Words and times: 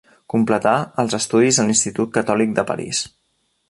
Completà 0.33 0.71
els 1.03 1.17
estudis 1.19 1.61
a 1.65 1.69
l'Institut 1.69 2.17
Catòlic 2.19 2.61
de 2.61 2.69
París. 2.73 3.09